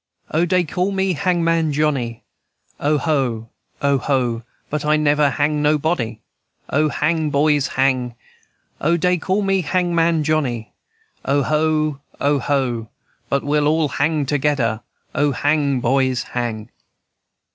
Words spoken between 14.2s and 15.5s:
togedder, O,